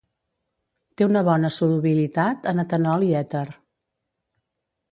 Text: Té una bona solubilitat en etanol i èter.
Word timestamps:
Té 1.01 1.05
una 1.09 1.21
bona 1.27 1.51
solubilitat 1.57 2.49
en 2.53 2.63
etanol 2.65 3.07
i 3.09 3.13
èter. 3.23 3.45